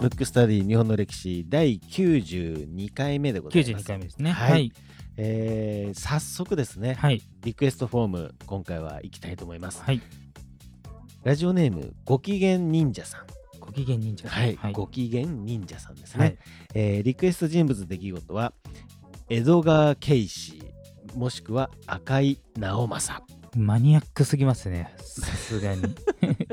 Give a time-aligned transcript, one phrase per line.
[0.00, 3.84] ムックスタディ日本の歴史第92回目でございます。
[3.84, 4.30] 92回目ですね。
[4.30, 4.72] はいはい。
[5.16, 7.22] えー早速ですね、はい。
[7.42, 9.82] リクエストフォーム、今回は行きたいと思います。
[9.82, 10.00] はい。
[11.24, 13.26] ラジオネーム、ご機嫌忍者さん。
[13.58, 14.42] ご機嫌忍者さん。
[14.42, 14.72] はい、はい。
[14.72, 16.24] ご機嫌忍者さんですね。
[16.24, 16.38] はい
[16.74, 18.52] えーリクエスト人物出来事は、
[19.28, 20.62] 江戸川慶氏、
[21.16, 23.45] もしくは赤井直政。
[23.56, 24.94] マニアックすぎますね。
[24.98, 25.82] さすがに。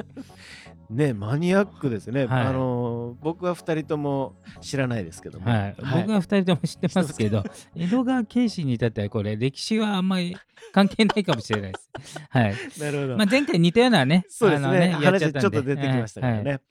[0.90, 2.26] ね、マニアックですね。
[2.26, 5.50] はいあのー僕は2人とも知らないですけども。
[5.50, 5.76] はい。
[5.78, 7.44] 僕は二人とも知ってますけど、
[7.76, 10.38] 江戸川慶氏に至ってはこれ、歴史はあんまり
[10.72, 12.20] 関係ないかもしれないです。
[12.30, 12.56] はい。
[12.80, 13.18] なるほど。
[13.18, 14.68] まあ、前回似たようなね、そうですね。
[14.68, 16.40] あのやっ話ちょっと出てきましたからね。
[16.40, 16.62] はいはい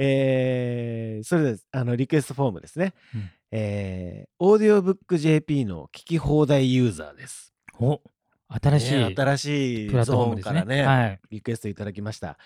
[0.00, 2.94] えーそれであのリクエストフォームですね。
[3.14, 7.52] うんえーオーディオブック JP の聞き放題ユーザーです。
[7.80, 8.00] お
[8.48, 11.20] 新しい、ね新しいプラットフォームからね、はい。
[11.30, 12.38] リクエストいただきました。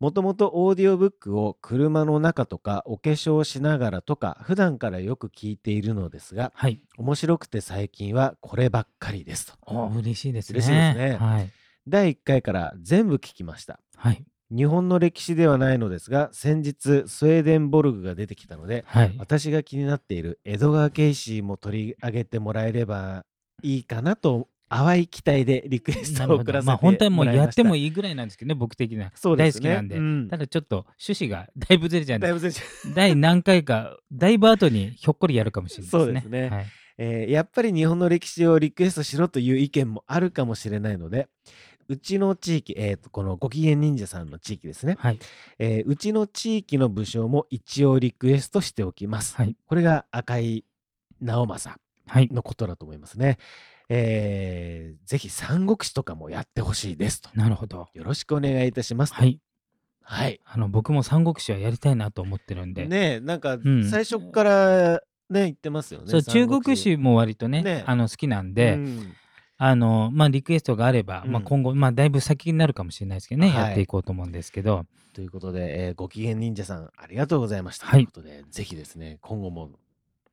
[0.00, 6.80] もともとオーディオブックを車の中とかお化粧しながらとか普段からよく聞いているのですがはい。
[6.98, 9.54] 面白くて最近はこればっかりですと。
[9.66, 10.58] お嬉しいですね。
[10.58, 11.50] 嬉しいですねはい。
[11.86, 13.78] 第1回から全部聞きました。
[13.96, 14.24] はい。
[14.50, 19.14] 日本の歴史ではないのですが先日スウェーデンボルグが出てきたのではい。
[19.18, 23.24] 私が気になっている江戸川慶氏も取り上げてもらえれば
[23.62, 26.14] いいかなと淡い期待でリクエス。
[26.26, 29.12] トを送らせてまあ、本当はもうやってもいいいぐらいなんですけどね、僕的には。
[29.14, 29.96] そうですね大好きなんで。
[29.96, 36.04] うんただちょっと趣旨がだいぶずれちゃうんで、だいぶずれちゃう第何回か、だいぶ後にひょっこりやるかもしれないですね。
[36.04, 36.66] そうですねはい。
[36.98, 41.28] えーやっぱり日本の歴史をリクエストしろという意見もあるかもしれないので
[41.88, 45.18] うちの地域、えーとこのご機嫌忍者さんの地域ですね、はい。
[45.58, 49.56] えーうちの地域の武将も一応リクエストしておきます、はい。
[49.66, 50.64] これが赤井
[51.20, 52.28] 直政はい。
[52.30, 53.38] のことだと思いますね。
[53.88, 57.28] えーぜひ三国志とかもやってほしいですと。
[57.34, 57.88] なるほど。
[57.92, 59.16] よろしくお願いいたしますと。
[59.18, 59.38] はい。
[60.00, 60.40] はい。
[60.44, 62.86] あの、僕も三国志はやりたいなと思ってるんで。
[62.86, 64.92] ねえ、なんかん最初っから
[65.30, 66.06] ね、言ってますよね。
[66.08, 69.14] そう、中三国史も割とね、ねあの、好きなんうで、ん
[69.56, 77.86] あの、まあ、リクエストがあれば、まあ、うん今後、まあ、だいぶ先になるかもしれないですけどね、はいやっていこうと思うんですけど、ということで、えーご機嫌忍者さん、ありがとうございました。
[77.86, 79.70] はいということで、ぜひですね、今後も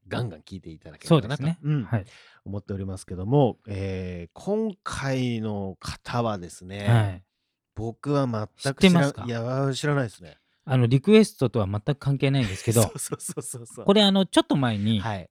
[0.07, 1.59] ガンガン聞いていただければなと、そうですね。
[1.63, 2.06] うんはい。
[2.45, 7.23] 思っておりますけども、えー今回の方はですね、はい。
[7.75, 9.23] 僕は全く知らてますか？
[9.25, 10.38] いや知らないですね。
[10.66, 13.85] あの、リクエストとは全く関係ないんですけどそ、う そうそうそうそう。
[13.85, 15.28] これ、あの、ちょっと前に、はい。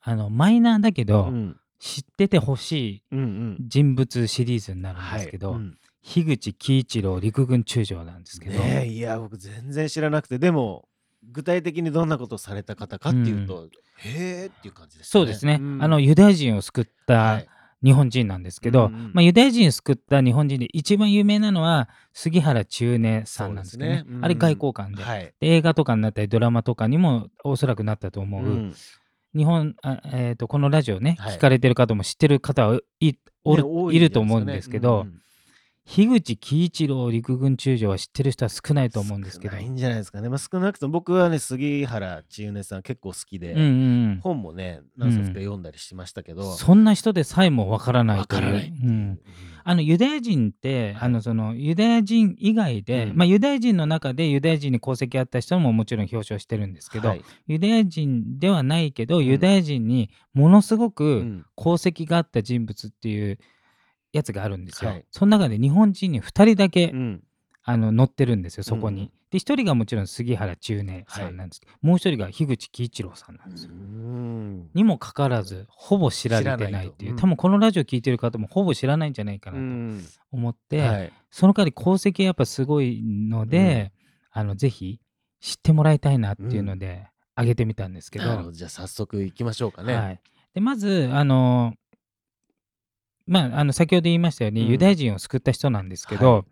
[0.00, 10.87] あの、マイナーだけど、うん知っててほしうんうんい人物シリーズになるんですけど、はいうん樋口喜一郎陸軍中将なんですけど、ねえいや僕全然知らなくてでも
[11.32, 13.68] 具体的にどんなことをされた方かっていうと、
[13.98, 15.82] へえっていう感じですそうですね、ん。
[15.82, 17.48] あのユダヤ人を救ったはい。
[17.80, 24.04] 日本人なんですけど、うんうんまあ、ユダヤ人を救った日本人で一番有名なのは杉原千畝さんなんですけどねね。
[24.08, 24.24] うん。
[24.24, 25.32] あれ外交官で,、はい。
[25.38, 28.74] で映画とかになったりドラマとかにもおそらくなったと思う、うん。
[29.36, 31.36] 日本あ、えー、とこのラジオね、はい。
[31.36, 33.12] 聞かれてる方も知ってる方はい
[33.44, 35.27] おるね多いると思うんですけど、んじゃないですかね
[35.88, 39.56] 樋口喜一郎陸軍中将は知ってる人は少ないと思うんですけど。
[39.56, 43.64] 少ないんじゃないですかね、まあ、少なくとも僕はね杉原千畝さん結構好きで、うんう
[44.16, 48.42] ん本もね何冊か読んだりしましたけど、うん、そんな人でさえもわからないわという。
[48.42, 49.20] からないう、うん。
[49.64, 51.02] あのユダヤ人って、はい。
[51.04, 57.24] あのそのユダヤ人以外で、うんまあ、ユダヤ人の中でユダヤ人に功績あった人ももちろん表彰してるんですけど、はい。
[57.46, 59.24] ユダヤ人ではないけど、ん。
[59.24, 61.46] ユダヤ人にものすごうくん。
[61.56, 63.38] 功績があった人物っていう
[64.18, 64.90] やつがあるんですよ。
[64.90, 65.04] はい。
[65.10, 67.22] その中で日本人に2人だけ、うん。
[67.64, 69.02] あの載ってるんですよそこに。
[69.02, 73.72] うんで1人がもちろん杉原千畝さんなんですけど、もう1人が樋口喜一郎さんなんですよ。
[73.72, 74.70] うん。
[74.72, 77.18] にもかかわらずほぼ知られてないっていう、うん。
[77.18, 80.02] 多分このラジオ聞いてる方もほぼ知らないんじゃないかうなとん。
[80.32, 81.12] 思って、はい。
[81.30, 83.92] その代わり功績やっぱすごいので、
[84.30, 84.98] あのぜひ
[85.40, 88.50] 知ってもらいたいなっていうので、あげてみたんですけど。
[88.50, 89.94] じゃあ早速行きましょうかね。
[89.94, 90.20] はい、
[90.54, 91.74] でまずあの
[93.28, 94.68] まああの先ほど言いましたように、うん。
[94.68, 96.44] ユダヤ人を救った人なんですけど、はい。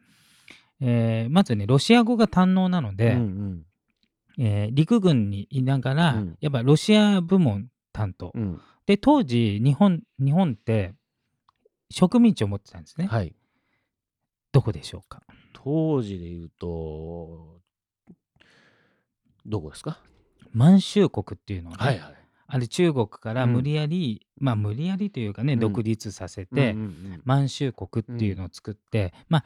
[0.83, 4.45] えーまずねロシア語が堪能なので、うんうん。
[4.45, 6.37] えー陸軍にいながら、うん。
[6.41, 8.61] やっぱロシア部門担当、うん。
[8.85, 10.95] で当時日本日本って
[11.91, 13.35] 植民地を持ってたんですね、はい。
[14.53, 15.23] どこでしょうか？
[15.53, 17.61] 当時で言うと
[19.45, 19.99] どこですか？
[20.53, 22.16] 満州国っていうのをね、はいはい。
[22.49, 25.61] あれ中国からうん無理やり、まあ無理やりというかね、うん。
[25.61, 27.23] 独立させて、うんうんうん。
[27.25, 29.45] 満州国っていうのを作って、まあ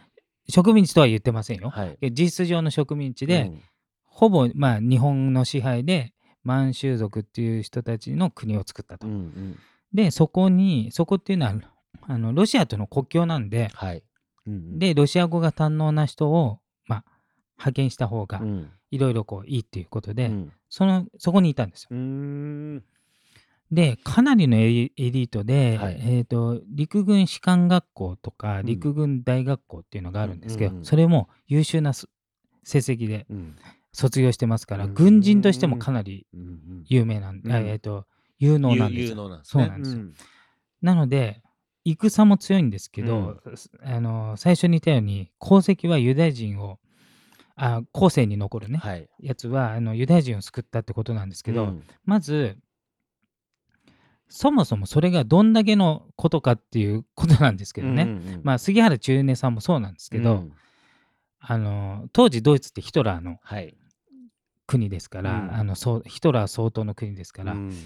[0.48, 1.70] 植民地とは言ってませんよ。
[1.70, 1.96] はい。
[2.00, 3.62] で事実上の植民地で、うん。
[4.04, 6.12] ほぼまあ日本の支配で
[6.44, 9.06] 満州族っていう人たちの国を作ったと。
[9.06, 9.58] うんうん。
[9.92, 11.54] でそこにそこっていうのは
[12.02, 14.02] あのロシアとの国境なんではい。
[14.46, 14.78] うんうん。
[14.78, 18.70] でロシア語が堪能な人を派遣した方がうん。
[18.90, 22.82] いろいろこういいっていうことで、うんそのそこにいたんですよ。
[23.70, 26.00] でかなりのエリートで、はい。
[26.00, 28.66] えー、と陸軍士官学校とかうん。
[28.66, 32.08] 陸軍大学校っていうのがあるんですけど、うんそれも優秀なす
[32.64, 33.56] 成績でうん。
[33.92, 34.94] 卒業してますから、うん。
[34.94, 36.26] 軍人としてもかなり
[36.86, 38.06] 有名なん、うんあえー、と
[38.38, 39.14] 有能なんです有よ。
[39.16, 39.64] 能なんですね。
[39.64, 40.02] そうなんですよ。
[40.82, 41.42] なので
[41.84, 43.40] 戦も強いんですけど、
[43.82, 46.78] あの最初に言ったように功績はユダヤ人を
[47.62, 49.06] あ後世に残るね、はい。
[49.20, 51.84] やつはあのユダヤ人を救ったってことなんですけど、うん。
[52.06, 52.56] まず
[54.30, 60.52] そもそもそれがどんだけのことかっていうことなんですけどね、うんうんまあ、杉原中根さんもそうなんですけど、うん。
[61.38, 63.76] あの当時ドイツってヒトラーのはい。
[64.66, 65.54] 国ですから、うん。
[65.54, 67.76] あのそうヒトラー総統の国ですから、うん。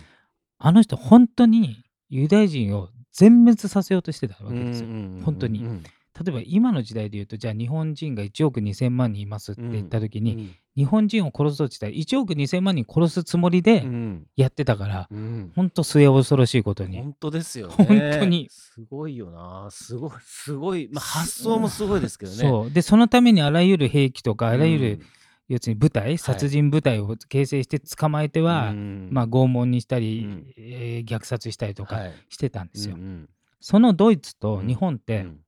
[0.58, 4.86] あの人本当にユダヤ人を全滅させようとしてたわけですよ。
[4.86, 5.82] うんうんうん本当にうん
[6.22, 14.26] 例えば今の時代で言うとじゃあ日本人が1億2000万人いますって言った時に、日本人を殺そうとしたら1億2000万人殺すつもりうでん。
[14.36, 15.52] やってたから、うん。
[15.56, 16.98] 本当末恐ろしいことに。
[16.98, 17.74] 本当ですよね。
[17.76, 17.86] 本
[18.20, 18.48] 当に。
[18.50, 19.68] すごいよな。
[19.70, 20.88] すごい、すごい。
[20.92, 22.38] まあ、発想もすごいですけどね。
[22.38, 22.70] そう。
[22.70, 25.00] でそのためにあらゆる兵器とかあらゆる、うん
[25.46, 29.08] 要するに部隊殺人部隊を形成して捕まえては、うん。
[29.10, 30.46] まあ、拷問にしたり、うん。
[30.56, 32.14] えー虐殺したりとかはい。
[32.30, 32.94] してたんですよ。
[32.94, 33.30] うんうん。
[33.60, 35.40] そのドイツと日本ってうん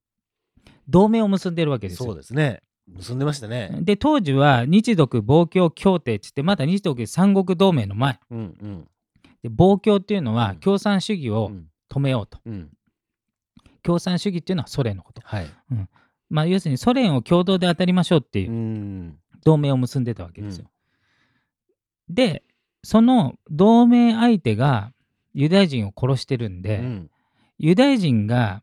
[0.89, 2.07] 同盟を結んでるわけですよ。
[2.07, 2.63] そうですね。
[2.89, 3.79] 結んでましたね。
[3.83, 8.21] で当時は日独防共協定って言ってまだ日独三国同盟の前。
[8.31, 8.89] うんうん。
[9.43, 10.57] で防共っていうのはうん。
[10.59, 11.67] 共産主義をうん。
[11.89, 12.71] 止めようと、うん。
[13.83, 15.47] 共産主義っていうのはソ連のこと、はい。
[16.29, 19.19] まあ、要するにソ連を共同で当たりましょうっていううん。
[19.45, 20.67] 同盟を結んでたわけですよ。
[22.09, 22.43] で
[22.83, 24.93] その同盟相手が
[25.35, 27.11] ユダヤ人を殺してるんで、うん。
[27.59, 28.63] ユダヤ人が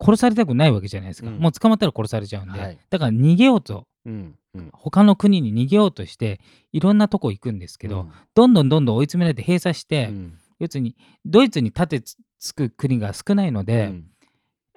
[0.00, 1.38] 殺されたくないわけじゃないですか、うん。
[1.38, 2.78] もう捕まったら殺されちゃうんで、はい。
[2.90, 3.86] だから逃げようと。
[4.04, 4.70] うんうん。
[4.72, 6.40] 他の国に逃げようとして
[6.72, 8.12] いろんなとこ行くんですけど、うん。
[8.34, 10.38] どんどんどんどん追い詰められて閉鎖して、うん。
[10.58, 14.04] 要するにドイツに盾つつく国が少ないので、うん。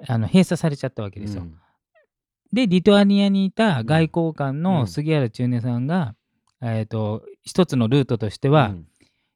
[0.07, 1.43] あの閉鎖されちゃったわけですよ。
[1.43, 1.55] うん。
[2.51, 4.63] でリトアニアにいた外交官うん。
[4.63, 6.15] の杉原中根さんが、
[6.61, 8.85] えー、と一つのルートとしては、うん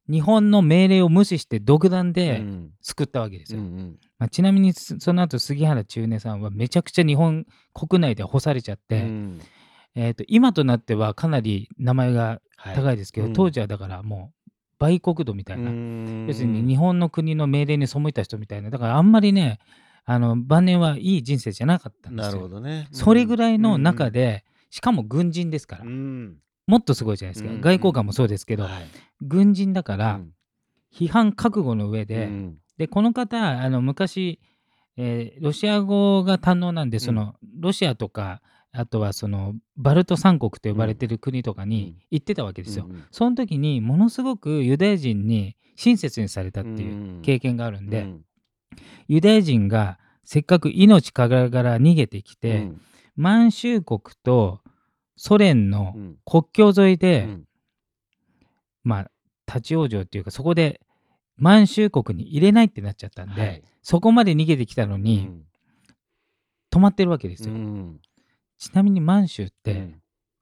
[0.09, 2.69] 日本の命令を無視して独断でうん。
[2.81, 3.61] 救ったわけですよ。
[3.61, 9.41] うんまあ、ちなみにそその後杉原中根さんはめちゃくちゃ日本国内で干されちゃって、うん。
[9.95, 12.75] えー、と今となってはかなり名前がはい。
[12.75, 13.33] 高いですけど、うん。
[13.33, 16.25] 当時はだからもう売国度みたいな、うん。
[16.27, 18.69] 要するに日本の国の命令に背いた人みたいな。
[18.69, 19.59] だからあんまりね
[20.05, 22.43] あの晩年はいい人生じゃなかったんですなるよ。
[22.43, 22.87] ほどね。
[22.91, 26.37] それぐらいの中で、しかも軍人ですから、うん
[26.67, 27.61] もっとすごいじゃないですか、うん。
[27.61, 28.87] 外交官もそうですけど、はい。
[29.21, 30.33] 軍人だから、うん。
[30.93, 32.57] 批判覚悟の上で、うん。
[32.77, 34.39] でこの方あの昔、
[34.97, 42.85] えーロシア語が堪能なんでその、ロシアとかあとはそのバルト三国と呼ばれてる国とかに行ってたわけですよ。
[42.89, 48.25] うんその時にものすごくユダヤ人に親切にされたっていう経験があるんで、うん。
[49.07, 52.81] ユダヤ人がせっかく命からがら逃げてきて、うん。
[53.15, 54.61] 満州国と
[55.15, 56.17] ソ連のうん。
[56.25, 57.43] 国境沿いで、うん。
[58.83, 59.11] まあ
[59.47, 60.81] 立ち往生っていうかそこで
[61.37, 63.63] 満州国に入れないってなっちゃったんで、はい。
[63.81, 65.29] そこまで逃げてきたのに、
[66.71, 67.53] 止まってるわけですよ。
[67.53, 67.99] うん。
[68.57, 70.01] ちなみに満州ってうん。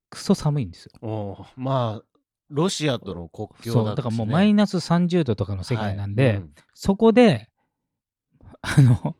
[0.09, 1.47] クソ寒いんですよ。
[1.55, 2.03] まあ
[2.49, 6.35] ロシアとの国境そうだからもうマイナス30度とかの世界なんで、はい。
[6.37, 6.53] うん。
[6.73, 7.49] そこで
[8.61, 9.15] あの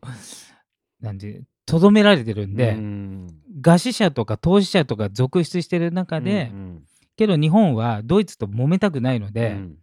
[1.00, 3.28] なんでとどめられてるんで、うん。
[3.62, 6.82] 餓死者とか投資者とか続出してる中で、うん
[7.16, 9.76] けど日本はドイツと揉めたくないのうで、ん。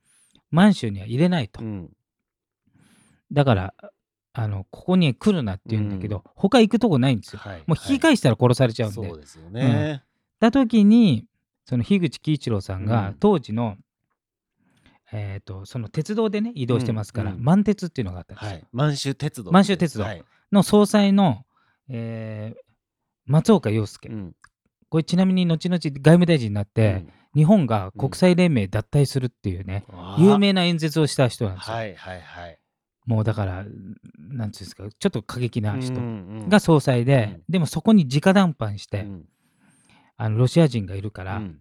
[0.51, 1.89] 満州には入れないと、うん。
[3.31, 3.73] だから
[4.33, 6.21] あのここに来るなって言うんだけど、うん。
[6.35, 10.03] 他行くとこないんですよ、はいもう引き返したら殺されちゃうんで、そうですよね。
[10.39, 11.25] だ時に
[11.65, 13.13] その樋口喜一郎さんがうん。
[13.15, 13.77] 当時の、
[15.11, 18.63] えー、とその鉄道でね移動してますから、満鉄っていうのがあったんですよ、はい。
[18.71, 19.51] 満州鉄道。
[19.51, 20.23] 満州鉄道はい。
[20.51, 21.45] の総裁の、
[21.89, 22.69] えー
[23.29, 24.35] 松岡洋介、うん。
[24.89, 27.05] これちなみに後々外務大臣になって、
[27.35, 29.85] 日本が国際連盟脱退するっていうね、
[30.17, 31.75] うん有名な演説をした人なんですよ。
[31.75, 32.59] はいはいはい。
[33.05, 33.73] もうだから、なんてい
[34.27, 35.93] うんですか、ちょっと過激な人
[36.49, 37.43] が総裁で、うん。
[37.49, 39.25] でもそこに直談判して、うん。
[40.17, 41.59] あのロシア人がいるから、うん。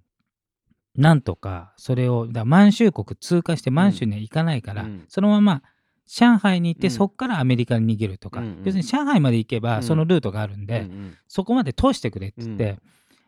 [0.96, 5.04] なんとかそれを、だから満州国通過して満州には行かないから、うん。
[5.08, 5.62] そのまま
[6.08, 6.90] 上海に行って、うん。
[6.90, 8.58] そこからアメリカに逃げるとか、うんうん。
[8.64, 9.82] 要するに上海まで行けば、うん。
[9.82, 12.78] そのルートがあるんで、うんそこまで通してくれって言って、うん。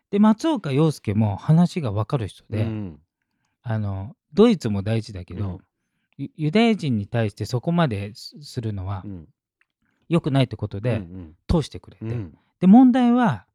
[0.09, 2.99] で松岡洋介も話が分かる人で、うん。
[3.61, 5.57] あのドイツも大事だけど、うん。
[6.17, 9.27] ユユダヤ人に対してそこまですするのはうん。
[10.09, 12.37] 良くないってことで、うん通してくれて、うん。
[12.59, 13.45] で問題は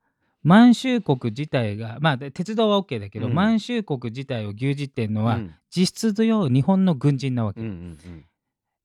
[0.43, 3.35] 満州国自体がまあ鉄道は OK だけど、うん。
[3.35, 5.55] 満州国自体を牛耳ってるのは、うん。
[5.75, 7.61] 実質上日本の軍人なわけ、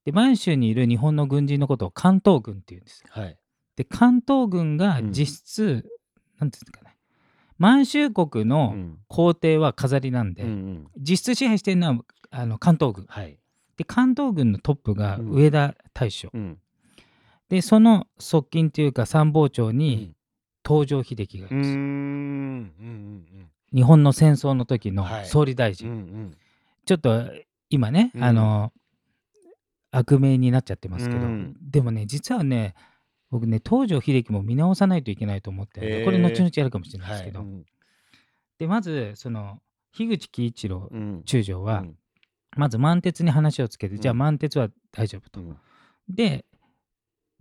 [0.06, 3.08] で満州にいる日本の軍人のことを関東軍っていうんですよ。
[3.12, 3.38] はい。
[3.76, 5.12] で関東軍がうん。
[5.12, 5.86] 実質、
[6.40, 6.96] なんていうんですかね。
[7.58, 8.98] 満州国うのん。
[9.08, 10.88] 皇帝は飾りなんで、うんうん。
[10.98, 12.00] 実質支配してるのは
[12.32, 13.06] あの関東軍。
[13.08, 13.38] はい。
[13.78, 15.30] で関東軍のトップがうん。
[15.32, 16.58] 上田大将、うん。
[17.50, 20.16] でその側近というか参謀長うにん。
[20.68, 21.60] 東条英機がいうるん。
[21.60, 23.50] ーですうん。
[23.74, 25.26] 日本の戦争の時のはい。
[25.26, 26.38] 総理大うん臣、うん。
[26.86, 27.24] ちょっと
[27.70, 28.24] 今ね、うん。
[28.24, 28.74] あの
[29.92, 31.56] 悪名になっちゃってますけど、うん。
[31.62, 32.74] でもね実はね
[33.30, 36.06] 僕ね東条英機も見直さないといけないと思ってるんでへー。
[36.06, 37.48] これ後々やるかもしれないですけど、はい。
[37.48, 37.66] うん。
[38.60, 39.60] でまずその
[39.94, 41.24] 樋口喜一郎うん。
[41.26, 41.96] 中将は、うん。
[42.56, 44.02] まず満鉄に話をつけて、うん。
[44.02, 45.42] じゃあ満鉄は大丈夫と。
[45.42, 45.58] うん。
[46.10, 46.46] で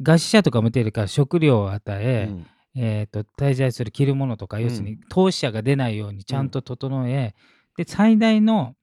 [0.02, 2.46] 餓死者とかも出るから食料を与え、うん。
[2.76, 7.34] えー、と滞在する着るものとか、うん要するに投資者が出ないようにちゃんと整え、
[7.76, 8.74] で最大の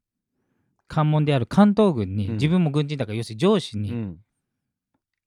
[0.87, 2.33] 関門である関東軍に、うん。
[2.33, 4.17] 自分も軍人だから要するに上司に、うん。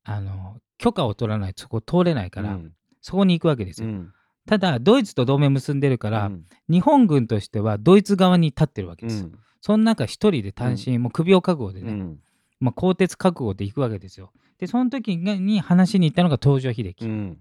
[0.04, 2.72] あの許可を取らないとそこ通れないから、うん。
[3.00, 3.88] そこに行くわけですよ。
[3.88, 4.12] うん。
[4.46, 6.44] ただドイツと同盟結んでるから、うん。
[6.68, 9.22] 日本軍としてはドイツ側に立ってるわけです。
[9.22, 9.26] よ。
[9.26, 9.38] うん。
[9.60, 12.18] その中一人で単身、もう首を覚悟でね、うん。
[12.60, 14.32] まあ、鋼鉄覚悟で行くわけですよ。
[14.58, 17.40] でその時に話しに行ったのが東条英機、うん。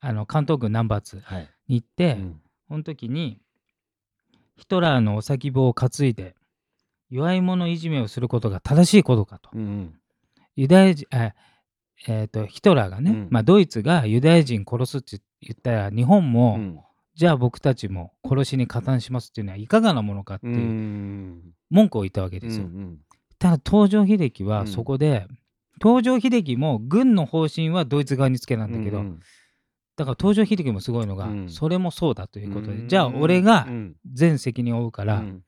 [0.00, 1.50] あの関東軍ナンバー2はい。
[1.68, 2.40] に行って、うん。
[2.68, 3.40] その時に
[4.56, 6.36] ヒトラーのお先棒を担いで
[7.14, 9.48] 弱い者いじめをすることが正しいことかと。
[9.54, 9.94] うん
[10.56, 11.32] ユダヤ人あ
[12.08, 13.28] えー、とヒトラーがね、うん。
[13.30, 16.80] まあ、ドイツがユダヤ人殺すって言ったら日本も、うん。
[17.14, 21.42] じゃあ僕たちも殺しに加担しますっていうのはいかがなものかってういうん。
[21.70, 22.64] 文句を言ったわけですよ。
[22.64, 22.98] うん
[23.38, 24.66] ただ東条英機はうん。
[24.66, 25.26] そこで、
[25.80, 29.20] 東条英機も軍の方針はドイツ側につけなんだけど、うん
[29.96, 31.48] だから東条英機もすごいのが、うん。
[31.48, 32.88] それもそうだということで、うん。
[32.88, 33.96] じゃあ俺がうん。
[34.12, 35.42] 全責任を負うからうん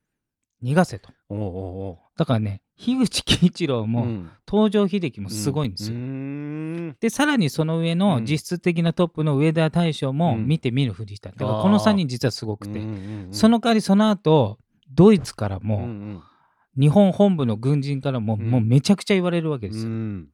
[0.62, 1.10] 逃がせと。
[1.28, 1.48] おうおう
[1.88, 1.98] おう。
[2.16, 4.30] だからね、樋口喜一郎も、うん。
[4.50, 5.96] 東条英機もすごいんですよ。
[5.96, 6.96] うーん。
[7.00, 10.46] で、さらにその上の実質的なトップの上田大将もうん。
[10.46, 11.30] 見て見ぬふりした。
[11.30, 12.94] だからこの3人実はすごくて、うんうん
[13.26, 14.58] うんその代わりその後、
[14.92, 16.22] ドイツからうんも、うん。
[16.78, 18.50] 日本本部の軍人からも、うん。
[18.50, 19.90] もうめちゃくちゃ言われるわけですよ。
[19.90, 20.28] うん。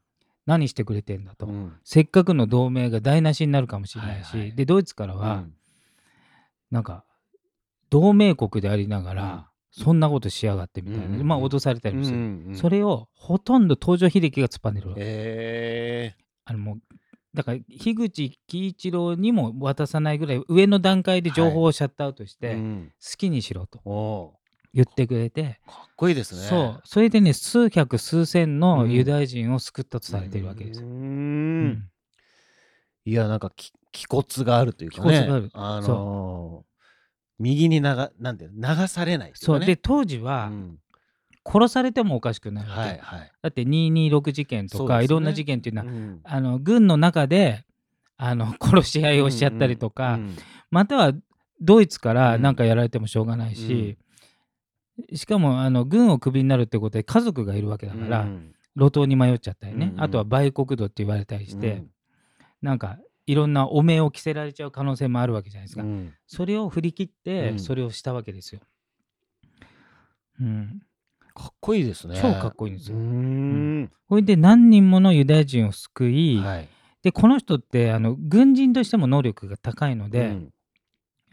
[0.46, 1.46] 何してくれてんだと。
[1.46, 1.72] うん。
[1.84, 5.44] せっかくの同盟が台無しになるかもしれないし、はいはいで、ドイツからは、
[6.70, 7.04] なんか、
[7.90, 11.26] 同盟国でありながら、そんなことしやがってみたいな、うんうんうん。
[11.26, 12.16] まあ脅されたりもする。
[12.16, 15.00] うんうんそれをほとんど東条英機が突っぱねるわけ。
[15.02, 16.14] え
[16.44, 16.78] あのもう
[17.34, 24.34] だから樋口季一郎にも渡さないぐらい上の段階で情報をシャットアウトしえて、うん好きにしろとお
[24.74, 26.42] 言ってくれて、うかっこいいですね。
[26.42, 26.80] そう。
[26.84, 28.92] それでね数百数千のうん。
[28.92, 30.86] ユダヤ人を救ったとされているわけですよ。
[30.86, 31.68] うーうん。
[31.68, 31.88] ん
[33.04, 35.12] いやなんかき気骨があるというかね。
[35.12, 35.50] 気骨がある。
[35.54, 36.71] あのー
[37.42, 39.34] 右に流なんて流されないね。
[39.34, 39.60] そう。
[39.60, 40.78] で当時はうん。
[41.44, 43.32] 殺されてもおかしくないはいはい。
[43.42, 45.04] だって226事件とか、ね。
[45.04, 46.20] いろんな事件っていうのは、うん。
[46.22, 47.64] あの軍の中で
[48.16, 50.36] あの 殺し合いをしちゃったりとか、うん
[50.70, 51.12] または
[51.60, 52.42] ドイツからうん。
[52.42, 53.98] 何かやられてもしょうがないし、
[55.14, 58.54] しかもあの軍をクビになるってことで家族がいるわけだから、うん。
[58.74, 60.02] 路頭に迷っちゃったりね、うんうん。
[60.02, 61.90] あとは売国度って言われたりして、うん。
[62.62, 66.12] なんかいろんな汚名を着せられちゃう可能性もあるわけじゃないですか、うん。
[66.26, 67.58] それを振り切ってうん。
[67.58, 68.60] それをしたわけですよ。
[70.40, 70.80] うん、
[71.34, 72.18] かっこいいですね。
[72.20, 72.96] 超かっこいいんですよ。
[72.96, 73.90] うーん。
[74.08, 76.68] それで何人ものユダヤ人を救い、はい。
[77.02, 80.50] でこの人ってあの軍人としても能力が高いので、うん。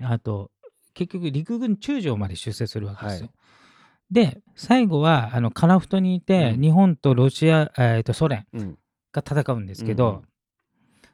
[0.02, 0.52] あと
[0.94, 3.28] 結局陸軍中将まで出世するわけですよ。
[3.28, 3.32] はい。
[4.12, 6.62] で最後はあの樺太にいて、うん。
[6.62, 8.78] 日本とロシア、えーとソ連うん。
[9.12, 10.29] が戦うんですけど、うんうん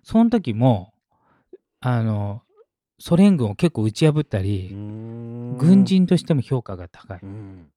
[0.05, 0.93] その時も
[1.81, 2.43] あの
[2.99, 7.19] ソ連軍を結構打ち破ったうり、軍人としても評価が高い。
[7.23, 7.71] うん。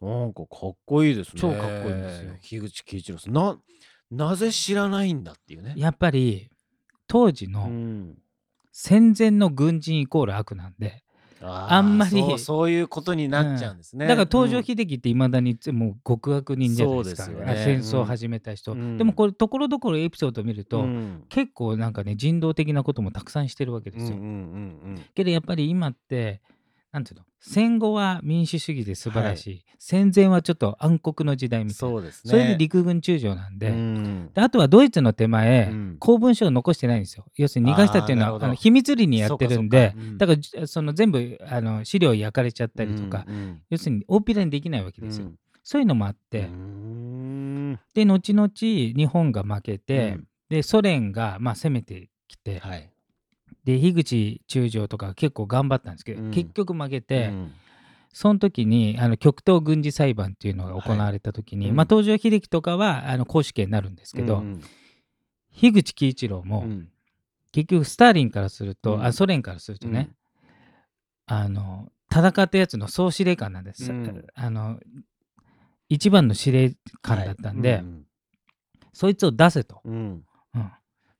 [0.00, 1.40] なんかかっこいいですね。
[1.40, 2.34] 超かっこいいんですよ。
[2.40, 3.34] 樋口喜一郎さん。
[3.34, 3.58] な
[4.10, 5.74] なぜ知らないんだっていうね。
[5.76, 6.50] やっぱり
[7.06, 8.18] 当時うのん。
[8.72, 11.03] 戦前の軍人イコール悪なんで、
[11.46, 12.10] あんまり。
[12.10, 17.28] そうそういうことになっちゃうんですね、だから東条うん英機っていまだにもう極悪人じゃないですか。
[17.28, 17.62] ね。
[17.64, 18.96] 戦争を始めた人、うん。
[18.98, 21.24] でもこれところどころエピソードを見ると、うん。
[21.28, 24.16] 結構なんかね人道的なこともたくさんしてるわけですよ。
[24.16, 25.02] うんうんうん。
[25.14, 26.40] けどやっぱり今って
[26.94, 27.24] なんていうの？
[27.40, 31.94] 戦後は民主主義で素晴らしい、戦前はちょっと暗黒の時代うんみたいな。
[31.94, 32.30] そうですね。
[32.30, 34.30] それで陸軍中将なんで,、うん。
[34.32, 35.96] であとはドイツの手前、うん。
[35.98, 37.26] 公文書を残してないんですよ。
[37.34, 40.18] 要するに逃がしたっていうのはあの秘密裏にやってるんでそうん。
[40.18, 43.62] だからじその全部あの資料焼かれちゃったりとか、うんうん。
[43.70, 45.34] 要するに大っぴらにできないわけですよ、うん。
[45.64, 46.48] そういうのもあって、
[47.92, 50.28] で後々日本が負けて、うん。
[50.48, 52.88] でソ連がまあ攻めてきて、はい
[53.64, 56.30] で樋口中将とか結構頑張ったんですけど、うん。
[56.30, 57.52] 結局負けて、うん。
[58.12, 61.76] その時にあの極東軍事裁判っていうのが行われた時に、はいうん。
[61.76, 64.62] まあ、東条英機とかはあの公主権になるんですけど、うん
[65.56, 66.88] 樋口喜一郎も、うん。
[67.52, 69.04] 結局スターリンからすると、うん。
[69.04, 70.10] あソ連からするとね、
[71.26, 74.26] あの戦ったやつの総司令官なんです、うん。
[74.34, 74.80] あの
[75.88, 77.84] 一番の司令官だったんで、はい。
[78.92, 80.24] そいつを出せと、うん。
[80.54, 80.72] うん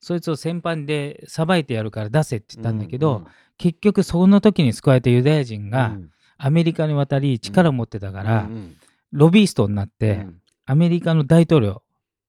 [0.04, 6.10] そいつを戦犯でさばいてやるから出せって言ったんだけど、うん結局その時に救われたユダヤ人がうん。
[6.36, 8.76] アメリカに渡り力を持ってたから、うん
[9.12, 10.42] ロビーストになって、うん。
[10.66, 11.82] アメリカの大統領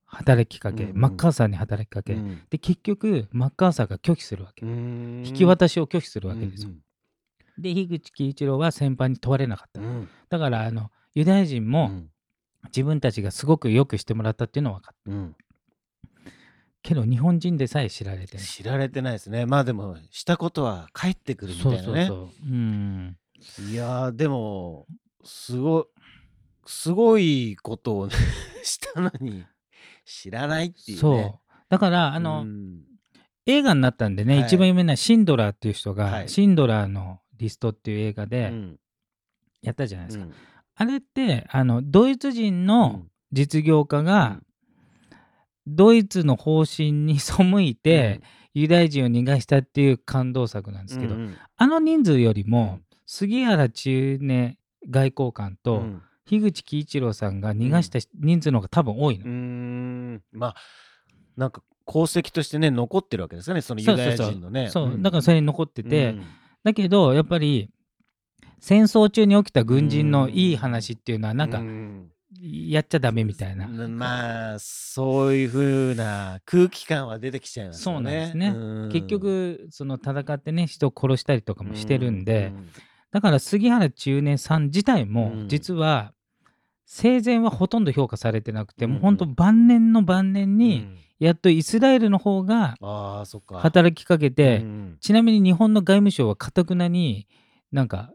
[0.05, 0.97] 働きかけ、うんうん。
[0.97, 2.41] マッカーサーに働きかけ、うん。
[2.51, 5.23] で結局マッカーサーが拒否するわけ、うん。
[5.25, 6.79] 引き渡しを拒否するわけですよ、うん
[7.57, 10.07] で樋口喜一郎は戦犯に問われなかった、うん。
[10.29, 12.09] だからあのユダヤ人うもん。
[12.65, 15.11] 自分たちがすごくよくしてもらったっていうのは分かった。
[15.11, 15.35] うん
[16.85, 18.45] けど日本人でさえ知られてない。
[18.45, 19.45] 知られてないですね。
[19.45, 21.81] まあでもしたことは返ってくるみたいなね。
[21.83, 22.47] そうそうそう。
[22.47, 23.17] うん。
[23.71, 24.85] いやーでも
[25.23, 25.85] すごい
[26.67, 28.13] すごいことをね
[28.63, 29.43] したのに
[30.05, 30.99] 知らないっていうね。
[30.99, 31.53] そう。
[31.69, 32.83] だからあの、うん。
[33.47, 34.43] 映画になったんでね、はい。
[34.45, 36.29] 一番有名なシンドラーっていう人が、はい。
[36.29, 38.79] シンドラーのリストっていう映画うでん。
[39.61, 40.33] やったじゃないですか、うん。
[40.75, 43.11] あれってあのドイツ人うのん。
[43.31, 44.39] 実業家が、
[45.67, 48.21] ドイツの方針に背いて、
[48.53, 51.37] ユダヤ人を逃がしたっていう感動作なんですけど、うんうん。
[51.57, 52.81] あの人数よりうもん。
[53.05, 54.57] 杉原千畝
[54.89, 56.01] 外交官と、うん。
[56.25, 59.25] 樋口喜一郎さんが逃がした人数の方が多分多いの。
[59.25, 60.21] うーん。
[60.31, 60.55] まあ
[61.35, 64.69] なんか功績としてね残ってるわけですかねそのユダヤ人のね。
[64.69, 65.03] そう、ん。
[65.03, 66.23] だからそれに残ってて、うん。
[66.63, 67.69] だけどやっぱり
[68.59, 72.09] 戦争中に起きた軍人のいい話っていうのはなんかうん
[72.41, 73.67] やっちゃダメみたいな。
[73.67, 78.01] まあそういう風な空気感は出てきちゃいますよね。
[78.01, 78.47] そうなんですね。
[78.49, 78.89] うん。
[78.91, 82.69] 結局その戦ってね人を殺したりとかもしてるんで、うん。
[83.11, 85.47] だから杉原千畝さん自体もうん。
[85.47, 86.13] 実は
[86.85, 88.91] 生前はほとんど評価されてなくて、うん。
[88.91, 90.97] もう本当晩年の晩年うにん。
[91.19, 92.75] やっとイスラエルの方が
[93.53, 94.97] 働きかけて、うん。
[94.99, 97.27] ちなみに日本の外務省はかたくなに
[97.71, 98.11] なんか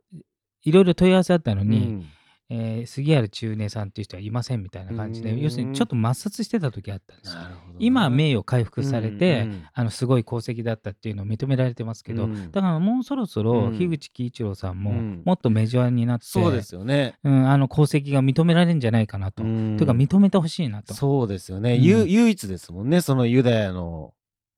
[0.62, 2.06] いろいろ問い合わせあったのに、うん
[2.52, 5.40] えー杉原千畝さんっていう人はいませんみたいな感じで、うん。
[5.40, 7.40] 要するにちょっと抹殺してた時あったんですよ。
[7.42, 7.48] ね。
[7.78, 12.50] 今は名誉回復されて、あのすごい功績だったっていうのを認められてますけど、うん。
[12.50, 13.78] だからもうそろそろうん。
[13.78, 15.22] 樋口喜一郎さんもうん。
[15.24, 17.14] もっとメジャーになって、そうですよね。
[17.22, 19.44] うん、あの功績が認められるんじゃないかなと。
[19.44, 19.76] うん。
[19.76, 20.92] というか認めてほしいなと。
[20.94, 24.12] そうですよね、唯一ですもんねそのユダヤの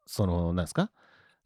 [0.07, 0.91] そのなんですか？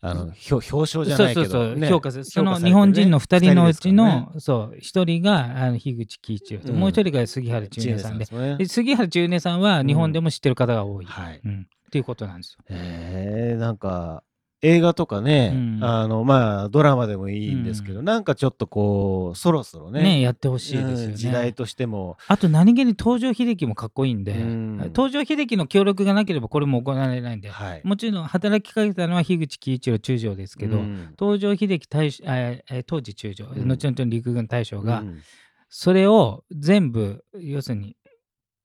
[0.09, 1.89] あの表表彰じゃないけど、そうそうそう、ね。
[1.89, 6.81] 評価するその日本人の2人のうちの、そう1人があの樋口喜一郎で、うん。
[6.81, 8.27] もう1人が杉原千畝さんで。
[8.27, 11.07] 知恵さんで杉原千畝さんは日本でも知ってる方が多い。
[11.07, 11.41] はい。
[11.45, 11.67] うん。
[11.87, 12.65] っていうことなんですよ。
[12.71, 14.23] へえなんか
[14.63, 15.85] 映画とかね、うん。
[15.85, 21.05] あのまあドラマでもいいんですけど、なんかちょっとこうそろそろねねやってほしいですよね。
[21.05, 24.93] うん時代としても、あと何気に東条英機もかっこいいんで、うん。
[24.95, 27.81] 東条英機の協力がなければこれも行われないんで、はい。
[27.85, 31.15] もちろん働きかけたのは樋口喜一郎中将ですけど、うん。
[31.19, 33.69] 東条英機大将え当時中将、うん。
[33.69, 35.21] 後々の陸軍大将が、うん。
[35.69, 37.97] それを全部要するに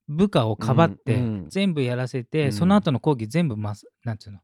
[0.08, 2.52] 部下をかばって、うんうん全部やらせて、うん。
[2.52, 4.40] その後の講義全部ますなんていうの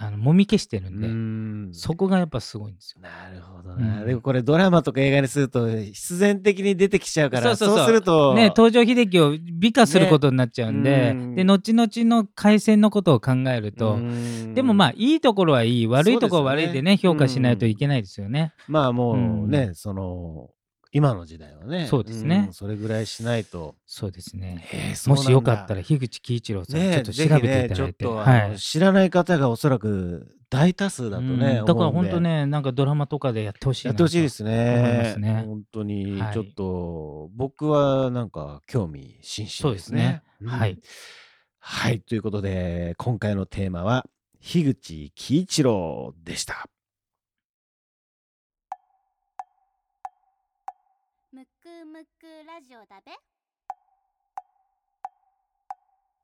[0.00, 1.70] あのもみ消してるんで、うん。
[1.72, 3.02] そこがやっぱすごいんですよ。
[3.02, 4.06] なるほどな、うん。
[4.06, 7.86] でもこれドラマとか映画にすると必然的に出てきちゃうからそうそうそう。
[7.86, 11.10] するとね、東条英機を美化することになっちゃうんで,、ね。
[11.10, 14.54] うんで後々の開戦のことを考えると、うん。
[14.54, 17.14] でもまあいいところはいい悪いところは悪いでねそうですよね。
[17.14, 18.52] 評価しないといけないですよね。
[18.68, 19.50] まあもううん。
[19.50, 20.50] ね、その
[20.92, 21.86] 今の時代はね。
[21.86, 22.38] そうですね。
[22.38, 23.76] んそれぐらいしないと。
[23.86, 24.64] そうですね。
[25.06, 28.58] もしよかったら樋口喜一郎さん、ねちょっと調べていただいて、ねはい。
[28.58, 31.64] 知らない方がおそらく大多数だとね、うん。
[31.66, 35.10] だから本当ねなんかドラマとかでやってほしいなやってほしいですね。
[35.14, 35.44] すね。
[35.46, 36.20] 本当に。
[36.20, 36.32] はい。
[36.32, 39.60] ちょっと、僕はなんか興味津々ですね。
[39.60, 40.22] そうですね。
[40.46, 40.80] はいうん。
[41.60, 42.00] はい。
[42.00, 44.06] ということで今回のテーマは
[44.40, 46.68] 樋口喜一郎でした
[52.28, 53.12] くラジオだべ。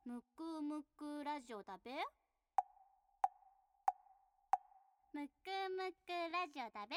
[0.05, 1.93] むくむくラジオだべ。
[5.15, 6.97] むくむくラジオだべ。